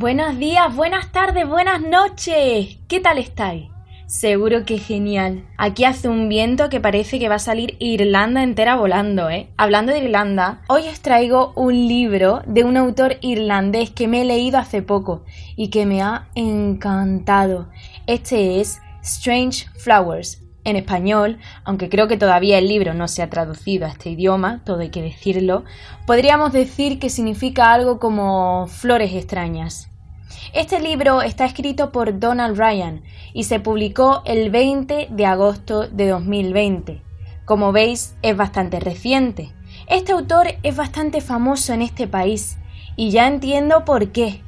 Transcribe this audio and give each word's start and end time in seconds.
Buenos 0.00 0.38
días, 0.38 0.74
buenas 0.74 1.12
tardes, 1.12 1.46
buenas 1.46 1.82
noches. 1.82 2.78
¿Qué 2.88 3.00
tal 3.00 3.18
estáis? 3.18 3.68
Seguro 4.06 4.64
que 4.64 4.78
genial. 4.78 5.44
Aquí 5.58 5.84
hace 5.84 6.08
un 6.08 6.30
viento 6.30 6.70
que 6.70 6.80
parece 6.80 7.18
que 7.18 7.28
va 7.28 7.34
a 7.34 7.38
salir 7.38 7.76
Irlanda 7.80 8.42
entera 8.42 8.76
volando, 8.76 9.28
¿eh? 9.28 9.50
Hablando 9.58 9.92
de 9.92 9.98
Irlanda, 9.98 10.62
hoy 10.68 10.88
os 10.88 11.00
traigo 11.00 11.52
un 11.54 11.74
libro 11.86 12.40
de 12.46 12.64
un 12.64 12.78
autor 12.78 13.18
irlandés 13.20 13.90
que 13.90 14.08
me 14.08 14.22
he 14.22 14.24
leído 14.24 14.56
hace 14.56 14.80
poco 14.80 15.26
y 15.54 15.68
que 15.68 15.84
me 15.84 16.00
ha 16.00 16.28
encantado. 16.34 17.68
Este 18.06 18.58
es 18.58 18.80
Strange 19.02 19.66
Flowers. 19.76 20.42
En 20.64 20.76
español, 20.76 21.38
aunque 21.64 21.90
creo 21.90 22.08
que 22.08 22.16
todavía 22.16 22.56
el 22.56 22.68
libro 22.68 22.94
no 22.94 23.06
se 23.06 23.22
ha 23.22 23.28
traducido 23.28 23.84
a 23.84 23.90
este 23.90 24.08
idioma, 24.08 24.62
todo 24.64 24.80
hay 24.80 24.90
que 24.90 25.02
decirlo, 25.02 25.64
podríamos 26.06 26.52
decir 26.52 26.98
que 26.98 27.10
significa 27.10 27.72
algo 27.72 27.98
como 27.98 28.66
flores 28.66 29.12
extrañas. 29.14 29.89
Este 30.52 30.80
libro 30.80 31.22
está 31.22 31.44
escrito 31.44 31.92
por 31.92 32.18
Donald 32.18 32.58
Ryan 32.58 33.02
y 33.32 33.44
se 33.44 33.60
publicó 33.60 34.22
el 34.24 34.50
20 34.50 35.08
de 35.10 35.26
agosto 35.26 35.86
de 35.88 36.08
2020. 36.08 37.02
Como 37.44 37.72
veis, 37.72 38.14
es 38.22 38.36
bastante 38.36 38.80
reciente. 38.80 39.52
Este 39.88 40.12
autor 40.12 40.48
es 40.62 40.76
bastante 40.76 41.20
famoso 41.20 41.72
en 41.72 41.82
este 41.82 42.06
país 42.06 42.58
y 42.96 43.10
ya 43.10 43.26
entiendo 43.26 43.84
por 43.84 44.12
qué. 44.12 44.40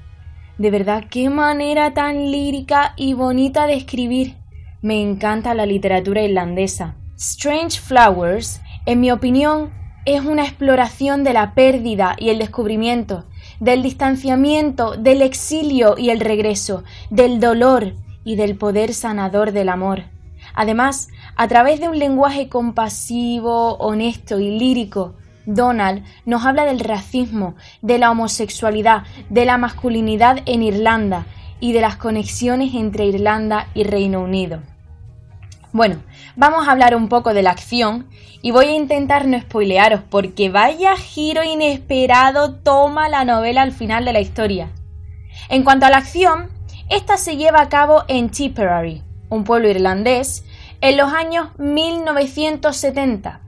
De 0.59 0.71
verdad, 0.71 1.05
qué 1.11 1.31
manera 1.31 1.95
tan 1.95 2.31
lírica 2.31 2.95
y 2.97 3.15
bonita 3.15 3.67
de 3.67 3.75
escribir. 3.75 4.37
Me 4.83 5.01
encanta 5.01 5.55
la 5.55 5.67
literatura 5.67 6.23
irlandesa. 6.23 6.97
Strange 7.17 7.81
Flowers, 7.81 8.61
en 8.85 9.01
mi 9.01 9.11
opinión, 9.11 9.71
es 10.05 10.25
una 10.25 10.45
exploración 10.45 11.23
de 11.25 11.33
la 11.33 11.55
pérdida 11.55 12.17
y 12.19 12.31
el 12.31 12.39
descubrimiento, 12.39 13.25
del 13.63 13.85
distanciamiento, 13.85 14.97
del 14.97 15.23
exilio 15.23 15.95
y 15.97 16.11
el 16.11 16.19
regreso, 16.19 16.83
del 17.11 17.39
dolor 17.39 17.93
y 18.25 18.35
del 18.35 18.57
poder 18.57 18.93
sanador 18.93 19.53
del 19.53 19.69
amor. 19.69 20.03
Además, 20.53 21.07
a 21.37 21.47
través 21.47 21.79
de 21.79 21.89
un 21.89 21.97
lenguaje 21.97 22.49
compasivo, 22.49 23.75
honesto 23.75 24.41
y 24.41 24.59
lírico, 24.59 25.15
Donald 25.47 26.03
nos 26.27 26.45
habla 26.45 26.65
del 26.65 26.81
racismo, 26.81 27.55
de 27.83 27.99
la 27.99 28.11
homosexualidad, 28.11 29.05
de 29.31 29.45
la 29.45 29.59
masculinidad 29.59 30.41
en 30.47 30.65
Irlanda 30.65 31.27
y 31.61 31.73
de 31.73 31.83
las 31.83 31.95
conexiones 31.95 32.75
entre 32.75 33.07
Irlanda 33.07 33.69
y 33.75 33.85
Reino 33.85 34.23
Unido. 34.23 34.59
Bueno, 35.73 36.03
vamos 36.37 36.69
a 36.69 36.73
hablar 36.73 36.95
un 36.95 37.09
poco 37.09 37.33
de 37.33 37.43
la 37.43 37.51
acción 37.51 38.07
y 38.43 38.51
voy 38.51 38.67
a 38.67 38.75
intentar 38.75 39.27
no 39.27 39.41
spoilearos 39.41 40.03
porque 40.11 40.51
vaya 40.51 40.97
giro 40.97 41.43
inesperado 41.43 42.57
toma 42.57 43.09
la 43.09 43.25
novela 43.25 43.63
al 43.63 43.73
final 43.73 44.05
de 44.05 44.13
la 44.13 44.21
historia. 44.21 44.71
En 45.49 45.65
cuanto 45.65 45.87
a 45.87 45.91
la 45.91 45.97
acción, 45.97 46.51
esta 46.91 47.17
se 47.17 47.39
lleva 47.39 47.63
a 47.63 47.71
cabo 47.71 48.05
en 48.09 48.29
Tipperary, 48.29 49.03
un 49.31 49.45
pueblo 49.45 49.71
irlandés, 49.71 50.45
en 50.83 50.99
los 50.99 51.11
años 51.11 51.49
1970. 51.59 53.41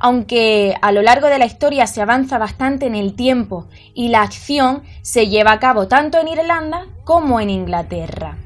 Aunque 0.00 0.76
a 0.82 0.92
lo 0.92 1.00
largo 1.00 1.28
de 1.28 1.38
la 1.38 1.46
historia 1.46 1.86
se 1.86 2.02
avanza 2.02 2.36
bastante 2.36 2.84
en 2.84 2.94
el 2.94 3.14
tiempo 3.14 3.68
y 3.94 4.08
la 4.08 4.20
acción 4.20 4.82
se 5.00 5.28
lleva 5.28 5.52
a 5.52 5.60
cabo 5.60 5.88
tanto 5.88 6.18
en 6.18 6.28
Irlanda 6.28 6.88
como 7.04 7.40
en 7.40 7.48
Inglaterra. 7.48 8.43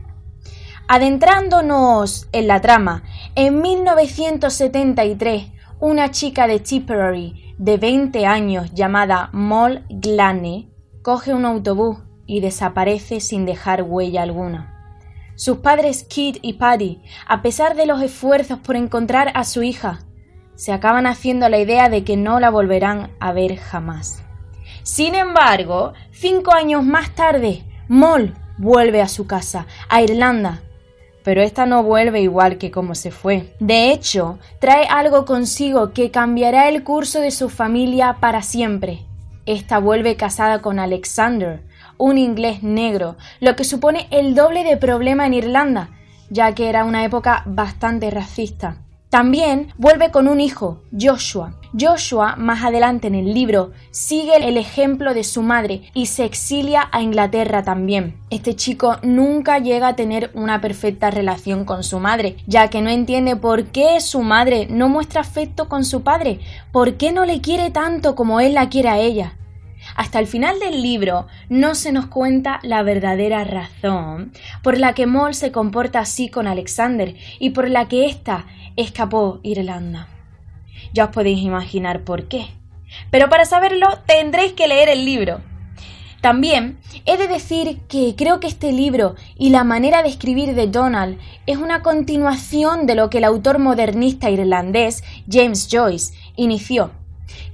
Adentrándonos 0.91 2.28
en 2.32 2.47
la 2.47 2.62
trama, 2.62 3.03
en 3.34 3.60
1973, 3.60 5.49
una 5.81 6.10
chica 6.10 6.47
de 6.47 6.60
Tipperary 6.60 7.54
de 7.59 7.76
20 7.76 8.25
años 8.25 8.72
llamada 8.72 9.28
Moll 9.34 9.84
Glane 9.91 10.71
coge 11.03 11.34
un 11.34 11.44
autobús 11.44 11.99
y 12.25 12.41
desaparece 12.41 13.21
sin 13.21 13.44
dejar 13.44 13.82
huella 13.82 14.22
alguna. 14.22 14.97
Sus 15.37 15.59
padres 15.59 16.04
Kit 16.04 16.38
y 16.41 16.54
Paddy, 16.54 17.03
a 17.26 17.43
pesar 17.43 17.76
de 17.76 17.84
los 17.84 18.00
esfuerzos 18.00 18.59
por 18.59 18.75
encontrar 18.75 19.31
a 19.34 19.44
su 19.44 19.62
hija, 19.62 19.99
se 20.55 20.72
acaban 20.72 21.06
haciendo 21.06 21.50
la 21.50 21.59
idea 21.59 21.91
de 21.91 22.03
que 22.03 22.16
no 22.16 22.41
la 22.41 22.49
volverán 22.49 23.10
a 23.20 23.32
ver 23.32 23.56
jamás. 23.56 24.22
Sin 24.84 25.15
embargo, 25.15 25.93
cinco 26.12 26.55
años 26.55 26.82
más 26.82 27.15
tarde, 27.15 27.62
Moll 27.88 28.34
vuelve 28.56 29.03
a 29.03 29.09
su 29.09 29.26
casa, 29.26 29.66
a 29.91 30.00
Irlanda, 30.00 30.62
pero 31.28 31.43
esta 31.43 31.66
no 31.66 31.83
vuelve 31.83 32.22
igual 32.22 32.56
que 32.56 32.71
como 32.71 32.94
se 32.94 33.11
fue. 33.11 33.55
De 33.61 33.93
hecho, 33.93 34.39
trae 34.61 34.87
algo 34.87 35.27
consigo 35.27 35.93
que 35.93 36.11
cambiará 36.11 36.71
el 36.71 36.83
curso 36.83 37.21
de 37.21 37.33
su 37.33 37.50
familia 37.50 38.16
para 38.19 38.41
siempre. 38.41 39.00
Esta 39.44 39.78
vuelve 39.78 40.17
casada 40.17 40.62
con 40.62 40.78
Alexander, 40.78 41.61
un 41.99 42.17
inglés 42.17 42.62
negro, 42.62 43.17
lo 43.41 43.56
que 43.56 43.65
supone 43.65 44.06
el 44.11 44.34
doble 44.34 44.65
de 44.65 44.78
problema 44.78 45.27
en 45.27 45.34
Irlanda, 45.34 45.91
ya 46.31 46.55
que 46.55 46.71
era 46.71 46.87
una 46.87 47.05
época 47.05 47.43
bastante 47.44 48.11
racista. 48.11 48.78
También 49.11 49.73
vuelve 49.79 50.11
con 50.11 50.29
un 50.29 50.39
hijo, 50.39 50.83
Joshua. 50.93 51.55
Joshua, 51.79 52.37
más 52.37 52.63
adelante 52.63 53.07
en 53.07 53.15
el 53.15 53.33
libro, 53.33 53.73
sigue 53.91 54.37
el 54.37 54.59
ejemplo 54.59 55.15
de 55.15 55.25
su 55.25 55.43
madre 55.43 55.91
y 55.95 56.07
se 56.07 56.27
exilia 56.27 56.89
a 56.93 57.01
Inglaterra 57.01 57.63
también. 57.63 58.21
Este 58.29 58.55
chico 58.55 58.97
nunca 59.03 59.59
llega 59.59 59.89
a 59.89 59.97
tener 59.97 60.31
una 60.35 60.61
perfecta 60.61 61.11
relación 61.11 61.65
con 61.65 61.85
su 61.85 62.01
madre, 62.01 62.37
ya 62.47 62.69
que 62.69 62.83
no 62.83 62.91
entiende 62.91 63.35
por 63.37 63.65
qué 63.67 64.01
su 64.01 64.21
madre 64.21 64.67
no 64.69 64.91
muestra 64.91 65.23
afecto 65.23 65.71
con 65.71 65.87
su 65.87 66.03
padre, 66.03 66.41
por 66.71 66.99
qué 66.99 67.11
no 67.11 67.25
le 67.25 67.41
quiere 67.41 67.71
tanto 67.71 68.15
como 68.15 68.41
él 68.41 68.53
la 68.55 68.69
quiere 68.69 68.91
a 68.91 68.99
ella. 68.99 69.39
Hasta 69.99 70.21
el 70.21 70.29
final 70.29 70.61
del 70.61 70.81
libro 70.81 71.27
no 71.49 71.75
se 71.75 71.91
nos 71.91 72.07
cuenta 72.07 72.61
la 72.63 72.85
verdadera 72.85 73.43
razón 73.43 74.31
por 74.63 74.79
la 74.79 74.95
que 74.95 75.07
Moll 75.07 75.35
se 75.35 75.51
comporta 75.51 75.99
así 75.99 76.29
con 76.29 76.47
Alexander 76.47 77.17
y 77.41 77.51
por 77.51 77.69
la 77.69 77.89
que 77.89 78.07
ésta 78.07 78.47
escapó 78.77 79.41
Irlanda. 79.43 80.07
Ya 80.95 81.07
os 81.07 81.11
podéis 81.11 81.41
imaginar 81.41 82.05
por 82.05 82.29
qué. 82.29 82.47
Pero 83.11 83.29
para 83.29 83.45
saberlo 83.45 83.89
tendréis 84.07 84.53
que 84.53 84.69
leer 84.69 84.89
el 84.89 85.05
libro. 85.05 85.41
También 86.21 86.79
he 87.05 87.17
de 87.17 87.27
decir 87.27 87.81
que 87.89 88.15
creo 88.17 88.39
que 88.39 88.47
este 88.47 88.71
libro 88.71 89.17
y 89.37 89.51
la 89.51 89.65
manera 89.65 90.05
de 90.05 90.11
escribir 90.11 90.55
de 90.55 90.69
Donald 90.69 91.19
es 91.47 91.57
una 91.57 91.83
continuación 91.83 92.87
de 92.87 92.95
lo 92.95 93.11
que 93.11 93.19
el 93.19 93.25
autor 93.25 93.59
modernista 93.59 94.31
irlandés 94.31 95.03
James 95.29 95.69
Joyce 95.69 96.15
inició. 96.37 96.93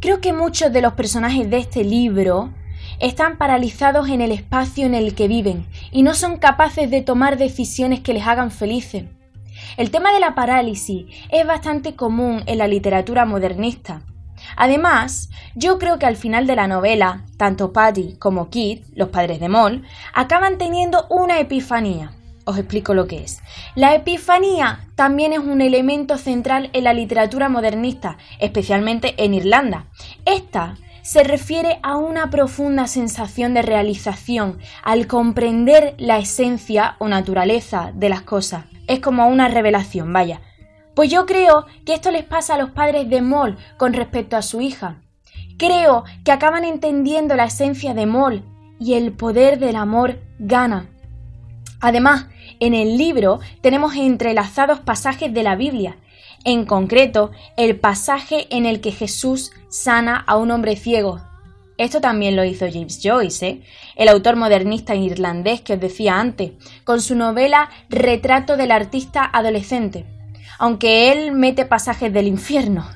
Creo 0.01 0.21
que 0.21 0.33
muchos 0.33 0.73
de 0.73 0.83
los 0.83 0.95
personajes 0.95 1.51
de 1.51 1.59
este 1.59 1.85
libro 1.85 2.53
están 3.01 3.39
paralizados 3.39 4.09
en 4.09 4.21
el 4.21 4.33
espacio 4.33 4.87
en 4.87 4.95
el 4.95 5.15
que 5.15 5.29
viven 5.29 5.67
y 5.91 6.03
no 6.03 6.15
son 6.15 6.39
capaces 6.39 6.91
de 6.91 7.03
tomar 7.03 7.39
decisiones 7.39 8.01
que 8.01 8.15
les 8.15 8.27
hagan 8.27 8.51
felices. 8.51 9.05
El 9.77 9.91
tema 9.91 10.13
de 10.13 10.21
la 10.21 10.35
parálisis 10.35 11.07
es 11.31 11.47
bastante 11.47 11.95
común 11.95 12.43
en 12.47 12.59
la 12.59 12.69
literatura 12.69 13.25
modernista. 13.25 14.03
Además, 14.57 15.31
yo 15.55 15.79
creo 15.79 15.99
que 15.99 16.07
al 16.07 16.17
final 16.17 16.47
de 16.47 16.57
la 16.57 16.67
novela, 16.67 17.25
tanto 17.37 17.73
Patty 17.73 18.17
como 18.19 18.51
Kit, 18.51 18.85
los 18.95 19.09
padres 19.09 19.41
de 19.41 19.49
Moll, 19.49 19.83
acaban 20.13 20.59
teniendo 20.59 21.07
una 21.09 21.39
epifanía. 21.41 22.13
Os 22.45 22.59
explico 22.59 22.95
lo 22.95 23.07
que 23.07 23.23
es. 23.25 23.43
La 23.75 23.95
epifanía 23.95 24.89
también 24.95 25.33
es 25.33 25.39
un 25.39 25.61
elemento 25.61 26.19
central 26.19 26.71
en 26.73 26.85
la 26.85 26.93
literatura 26.93 27.49
modernista, 27.49 28.19
especialmente 28.39 29.15
en 29.17 29.35
Irlanda. 29.35 29.87
Esta 30.25 30.77
se 31.03 31.23
refiere 31.23 31.79
a 31.83 31.97
una 31.97 32.31
profunda 32.31 32.87
sensación 32.87 33.55
de 33.55 33.63
realización 33.63 34.59
al 34.83 35.07
comprender 35.07 35.95
la 35.99 36.19
esencia 36.19 36.97
o 36.99 37.09
naturaleza 37.09 37.93
de 37.95 38.09
las 38.09 38.23
cosas 38.23 38.65
es 38.87 39.01
como 39.01 39.27
una 39.29 39.49
revelación, 39.49 40.13
vaya. 40.13 40.41
Pues 40.95 41.11
yo 41.11 41.27
creo 41.27 41.67
que 41.85 41.95
esto 41.95 42.11
les 42.11 42.25
pasa 42.25 42.55
a 42.55 42.59
los 42.59 42.71
padres 42.71 43.09
de 43.09 43.23
Moll 43.23 43.57
con 43.77 43.93
respecto 43.93 44.37
a 44.37 44.43
su 44.43 44.61
hija. 44.61 45.01
Creo 45.59 46.05
que 46.25 46.33
acaban 46.33 46.65
entendiendo 46.65 47.35
la 47.35 47.45
esencia 47.45 47.95
de 47.95 48.07
Moll 48.07 48.45
y 48.79 48.95
el 48.95 49.13
poder 49.13 49.59
del 49.59 49.77
amor 49.77 50.21
gana. 50.39 50.91
Además, 51.85 52.29
en 52.61 52.73
el 52.73 52.97
libro 52.97 53.41
tenemos 53.61 53.95
entrelazados 53.95 54.81
pasajes 54.81 55.35
de 55.35 55.43
la 55.43 55.55
Biblia, 55.55 55.99
en 56.43 56.65
concreto 56.65 57.31
el 57.59 57.79
pasaje 57.79 58.47
en 58.49 58.65
el 58.65 58.81
que 58.81 58.91
Jesús 58.91 59.53
sana 59.69 60.25
a 60.27 60.39
un 60.39 60.51
hombre 60.51 60.77
ciego. 60.77 61.21
Esto 61.77 62.01
también 62.01 62.37
lo 62.37 62.45
hizo 62.45 62.65
James 62.73 63.01
Joyce, 63.03 63.47
¿eh? 63.47 63.63
el 63.97 64.09
autor 64.09 64.37
modernista 64.37 64.95
irlandés 64.95 65.61
que 65.61 65.75
os 65.75 65.81
decía 65.81 66.19
antes, 66.19 66.53
con 66.85 67.03
su 67.03 67.17
novela 67.17 67.69
Retrato 67.91 68.57
del 68.57 68.71
artista 68.71 69.29
adolescente, 69.31 70.07
aunque 70.59 71.13
él 71.13 71.33
mete 71.33 71.67
pasajes 71.67 72.11
del 72.11 72.29
infierno. 72.29 72.89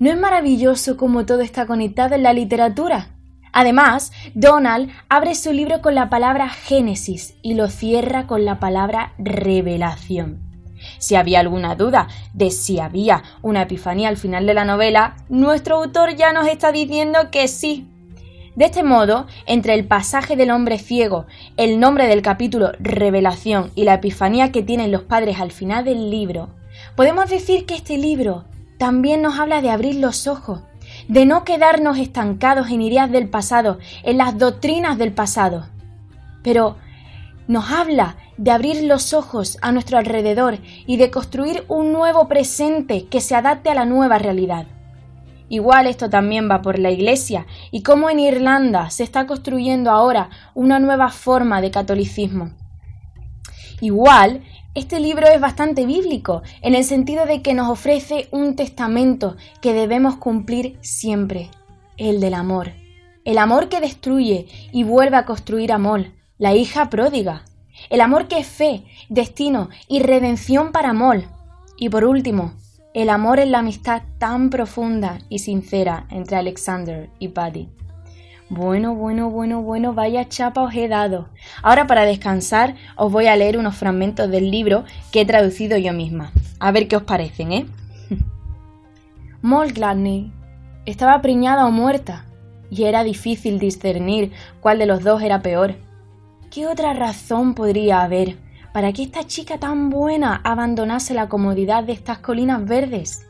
¿No 0.00 0.10
es 0.10 0.18
maravilloso 0.18 0.96
cómo 0.96 1.24
todo 1.24 1.42
está 1.42 1.66
conectado 1.66 2.16
en 2.16 2.24
la 2.24 2.32
literatura? 2.32 3.17
Además, 3.58 4.12
Donald 4.34 4.88
abre 5.08 5.34
su 5.34 5.52
libro 5.52 5.82
con 5.82 5.96
la 5.96 6.08
palabra 6.08 6.48
Génesis 6.48 7.34
y 7.42 7.54
lo 7.54 7.66
cierra 7.66 8.28
con 8.28 8.44
la 8.44 8.60
palabra 8.60 9.14
revelación. 9.18 10.38
Si 10.98 11.16
había 11.16 11.40
alguna 11.40 11.74
duda 11.74 12.06
de 12.34 12.52
si 12.52 12.78
había 12.78 13.24
una 13.42 13.62
epifanía 13.62 14.10
al 14.10 14.16
final 14.16 14.46
de 14.46 14.54
la 14.54 14.64
novela, 14.64 15.16
nuestro 15.28 15.78
autor 15.78 16.14
ya 16.14 16.32
nos 16.32 16.46
está 16.46 16.70
diciendo 16.70 17.32
que 17.32 17.48
sí. 17.48 17.88
De 18.54 18.66
este 18.66 18.84
modo, 18.84 19.26
entre 19.44 19.74
el 19.74 19.88
pasaje 19.88 20.36
del 20.36 20.52
hombre 20.52 20.78
ciego, 20.78 21.26
el 21.56 21.80
nombre 21.80 22.06
del 22.06 22.22
capítulo 22.22 22.70
Revelación 22.78 23.72
y 23.74 23.82
la 23.82 23.94
epifanía 23.94 24.52
que 24.52 24.62
tienen 24.62 24.92
los 24.92 25.02
padres 25.02 25.40
al 25.40 25.50
final 25.50 25.84
del 25.84 26.12
libro, 26.12 26.50
podemos 26.94 27.28
decir 27.28 27.66
que 27.66 27.74
este 27.74 27.98
libro 27.98 28.44
también 28.78 29.20
nos 29.20 29.36
habla 29.36 29.62
de 29.62 29.70
abrir 29.70 29.96
los 29.96 30.28
ojos, 30.28 30.60
de 31.06 31.26
no 31.26 31.44
quedarnos 31.44 31.98
estancados 31.98 32.70
en 32.70 32.82
ideas 32.82 33.10
del 33.10 33.28
pasado, 33.28 33.78
en 34.02 34.18
las 34.18 34.38
doctrinas 34.38 34.98
del 34.98 35.12
pasado. 35.12 35.66
Pero 36.42 36.76
nos 37.46 37.70
habla 37.70 38.16
de 38.36 38.50
abrir 38.50 38.84
los 38.84 39.14
ojos 39.14 39.58
a 39.62 39.72
nuestro 39.72 39.98
alrededor 39.98 40.58
y 40.86 40.96
de 40.96 41.10
construir 41.10 41.64
un 41.68 41.92
nuevo 41.92 42.28
presente 42.28 43.06
que 43.06 43.20
se 43.20 43.34
adapte 43.34 43.70
a 43.70 43.74
la 43.74 43.84
nueva 43.84 44.18
realidad. 44.18 44.66
Igual 45.48 45.86
esto 45.86 46.10
también 46.10 46.50
va 46.50 46.60
por 46.60 46.78
la 46.78 46.90
Iglesia 46.90 47.46
y 47.70 47.82
cómo 47.82 48.10
en 48.10 48.20
Irlanda 48.20 48.90
se 48.90 49.02
está 49.02 49.26
construyendo 49.26 49.90
ahora 49.90 50.28
una 50.54 50.78
nueva 50.78 51.08
forma 51.08 51.60
de 51.60 51.70
catolicismo. 51.70 52.50
Igual, 53.80 54.42
este 54.78 55.00
libro 55.00 55.26
es 55.26 55.40
bastante 55.40 55.86
bíblico, 55.86 56.42
en 56.62 56.76
el 56.76 56.84
sentido 56.84 57.26
de 57.26 57.42
que 57.42 57.52
nos 57.52 57.68
ofrece 57.68 58.28
un 58.30 58.54
testamento 58.54 59.36
que 59.60 59.72
debemos 59.72 60.16
cumplir 60.16 60.78
siempre, 60.82 61.50
el 61.96 62.20
del 62.20 62.34
amor. 62.34 62.70
El 63.24 63.38
amor 63.38 63.68
que 63.68 63.80
destruye 63.80 64.46
y 64.72 64.84
vuelve 64.84 65.16
a 65.16 65.24
construir 65.24 65.72
amor, 65.72 66.06
la 66.38 66.54
hija 66.54 66.90
pródiga. 66.90 67.44
El 67.90 68.00
amor 68.00 68.28
que 68.28 68.38
es 68.38 68.46
fe, 68.46 68.84
destino 69.08 69.68
y 69.88 70.00
redención 70.00 70.70
para 70.70 70.90
amor. 70.90 71.24
Y 71.76 71.88
por 71.88 72.04
último, 72.04 72.52
el 72.94 73.10
amor 73.10 73.40
es 73.40 73.48
la 73.48 73.58
amistad 73.58 74.02
tan 74.18 74.48
profunda 74.48 75.18
y 75.28 75.40
sincera 75.40 76.06
entre 76.10 76.36
Alexander 76.36 77.10
y 77.18 77.28
Paddy. 77.28 77.68
Bueno, 78.50 78.94
bueno, 78.94 79.28
bueno, 79.28 79.60
bueno, 79.60 79.92
vaya 79.92 80.26
chapa 80.26 80.62
os 80.62 80.74
he 80.74 80.88
dado. 80.88 81.28
Ahora 81.62 81.86
para 81.86 82.06
descansar 82.06 82.76
os 82.96 83.12
voy 83.12 83.26
a 83.26 83.36
leer 83.36 83.58
unos 83.58 83.76
fragmentos 83.76 84.30
del 84.30 84.50
libro 84.50 84.84
que 85.12 85.20
he 85.20 85.26
traducido 85.26 85.76
yo 85.76 85.92
misma. 85.92 86.32
A 86.58 86.72
ver 86.72 86.88
qué 86.88 86.96
os 86.96 87.02
parecen, 87.02 87.52
¿eh? 87.52 87.66
Moll 89.42 89.74
estaba 90.86 91.20
preñada 91.20 91.66
o 91.66 91.70
muerta, 91.70 92.24
y 92.70 92.84
era 92.84 93.04
difícil 93.04 93.58
discernir 93.58 94.32
cuál 94.60 94.78
de 94.78 94.86
los 94.86 95.04
dos 95.04 95.20
era 95.20 95.42
peor. 95.42 95.74
¿Qué 96.50 96.66
otra 96.66 96.94
razón 96.94 97.54
podría 97.54 98.00
haber 98.00 98.38
para 98.72 98.94
que 98.94 99.02
esta 99.02 99.24
chica 99.24 99.58
tan 99.58 99.90
buena 99.90 100.40
abandonase 100.42 101.12
la 101.12 101.28
comodidad 101.28 101.84
de 101.84 101.92
estas 101.92 102.18
colinas 102.20 102.64
verdes? 102.64 103.26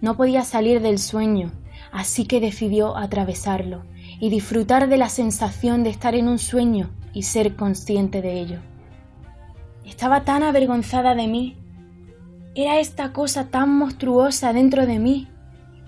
No 0.00 0.16
podía 0.16 0.44
salir 0.44 0.80
del 0.80 0.98
sueño 0.98 1.52
así 1.92 2.24
que 2.24 2.40
decidió 2.40 2.96
atravesarlo 2.96 3.84
y 4.18 4.30
disfrutar 4.30 4.88
de 4.88 4.96
la 4.96 5.08
sensación 5.08 5.84
de 5.84 5.90
estar 5.90 6.14
en 6.14 6.26
un 6.26 6.38
sueño 6.38 6.90
y 7.12 7.24
ser 7.24 7.54
consciente 7.54 8.22
de 8.22 8.40
ello. 8.40 8.58
Estaba 9.84 10.24
tan 10.24 10.42
avergonzada 10.42 11.14
de 11.14 11.26
mí. 11.28 11.56
Era 12.54 12.80
esta 12.80 13.12
cosa 13.12 13.48
tan 13.48 13.76
monstruosa 13.76 14.52
dentro 14.52 14.86
de 14.86 14.98
mí. 14.98 15.28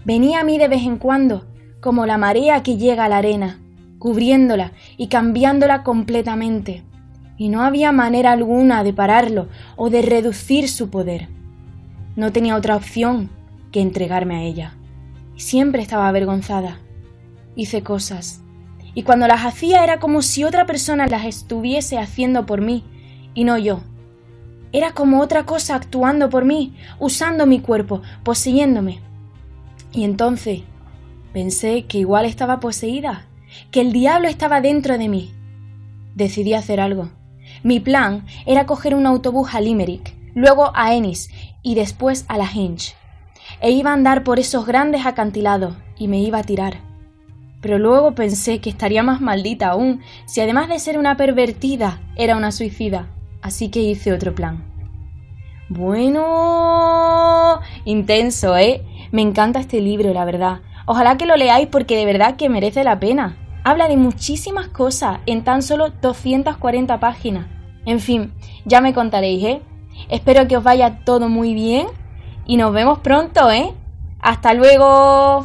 Venía 0.05 0.41
a 0.41 0.45
mí 0.45 0.59
de 0.59 0.69
vez 0.69 0.83
en 0.83 0.99
cuando, 0.99 1.47
como 1.81 2.07
la 2.07 2.19
marea 2.19 2.63
que 2.63 2.77
llega 2.77 3.07
a 3.07 3.09
la 3.09 3.19
arena, 3.19 3.61
cubriéndola 3.99 4.73
y 4.97 5.09
cambiándola 5.09 5.83
completamente. 5.83 6.85
Y 7.37 7.49
no 7.49 7.63
había 7.63 7.93
manera 7.93 8.33
alguna 8.33 8.85
de 8.85 8.93
pararlo 8.93 9.49
o 9.77 9.91
de 9.91 10.03
reducir 10.03 10.69
su 10.69 10.91
poder. 10.91 11.29
No 12.15 12.31
tenía 12.31 12.57
otra 12.57 12.77
opción 12.77 13.31
que 13.73 13.81
entregarme 13.81 14.37
a 14.37 14.43
ella. 14.43 14.75
Siempre 15.37 15.83
estaba 15.83 16.09
avergonzada. 16.09 16.79
Hice 17.57 17.83
cosas. 17.83 18.41
Y 18.95 19.03
cuando 19.03 19.27
las 19.27 19.45
hacía 19.45 19.83
era 19.83 19.99
como 19.99 20.23
si 20.23 20.45
otra 20.45 20.65
persona 20.65 21.09
las 21.09 21.25
estuviese 21.25 21.99
haciendo 21.99 22.47
por 22.47 22.61
mí 22.61 22.85
y 23.35 23.43
no 23.43 23.59
yo. 23.59 23.81
Era 24.73 24.93
como 24.93 25.21
otra 25.21 25.45
cosa 25.45 25.75
actuando 25.75 26.31
por 26.31 26.45
mí, 26.45 26.77
usando 27.01 27.47
mi 27.47 27.61
cuerpo, 27.61 28.03
poseyéndome. 28.23 29.01
Y 29.93 30.05
entonces 30.05 30.63
pensé 31.33 31.87
que 31.87 31.99
igual 31.99 32.27
estaba 32.27 32.61
poseída, 32.61 33.27
que 33.73 33.81
el 33.81 33.93
diablo 33.93 34.29
estaba 34.29 34.61
dentro 34.61 34.99
de 34.99 35.09
mí. 35.09 35.35
Decidí 36.15 36.55
hacer 36.55 36.79
algo. 36.81 37.11
Mi 37.65 37.81
plan 37.81 38.25
era 38.47 38.67
coger 38.67 38.95
un 38.95 39.07
autobús 39.07 39.55
a 39.55 39.61
Limerick, 39.61 40.15
luego 40.35 40.71
a 40.75 40.95
Ennis 40.95 41.31
y 41.63 41.75
después 41.75 42.25
a 42.29 42.39
la 42.39 42.49
Hinge 42.53 42.95
e 43.61 43.71
iba 43.71 43.91
a 43.91 43.95
andar 43.95 44.25
por 44.25 44.39
esos 44.39 44.67
grandes 44.67 45.07
acantilados 45.07 45.75
y 45.99 46.09
me 46.09 46.21
iba 46.21 46.39
a 46.39 46.45
tirar. 46.45 46.79
Pero 47.61 47.79
luego 47.79 48.15
pensé 48.15 48.61
que 48.61 48.71
estaría 48.71 49.03
más 49.03 49.21
maldita 49.21 49.69
aún 49.69 50.01
si 50.27 50.41
además 50.41 50.69
de 50.69 50.79
ser 50.79 50.99
una 50.99 51.17
pervertida 51.17 52.01
era 52.17 52.37
una 52.37 52.53
suicida, 52.53 53.09
así 53.41 53.71
que 53.71 53.81
hice 53.81 54.13
otro 54.13 54.35
plan. 54.35 54.65
Bueno, 55.71 57.61
intenso, 57.87 58.57
¿eh? 58.57 58.83
Me 59.13 59.23
encanta 59.23 59.61
este 59.61 59.81
libro, 59.81 60.13
la 60.13 60.27
verdad. 60.27 60.61
Ojalá 60.87 61.17
que 61.17 61.25
lo 61.25 61.37
leáis 61.37 61.69
porque 61.69 61.97
de 61.97 62.05
verdad 62.05 62.37
que 62.37 62.51
merece 62.51 62.85
la 62.85 63.01
pena. 63.01 63.39
Habla 63.65 63.89
de 63.89 63.97
muchísimas 63.97 64.69
cosas 64.69 65.21
en 65.25 65.43
tan 65.43 65.63
solo 65.63 65.89
240 65.89 67.01
páginas. 67.01 67.47
En 67.87 68.01
fin, 68.01 68.35
ya 68.67 68.83
me 68.83 68.93
contaréis, 68.93 69.43
¿eh? 69.43 69.63
Espero 70.11 70.47
que 70.47 70.59
os 70.59 70.65
vaya 70.65 71.01
todo 71.05 71.31
muy 71.31 71.55
bien 71.55 71.87
y 72.47 72.57
nos 72.57 72.73
vemos 72.73 72.99
pronto, 73.01 73.51
¿eh? 73.51 73.73
Hasta 74.21 74.55
luego. 74.55 75.43